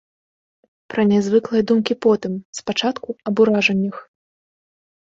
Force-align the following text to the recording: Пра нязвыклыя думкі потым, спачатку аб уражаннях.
Пра 0.93 1.01
нязвыклыя 1.11 1.63
думкі 1.73 1.93
потым, 2.07 2.33
спачатку 2.61 3.09
аб 3.31 3.35
уражаннях. 3.47 3.97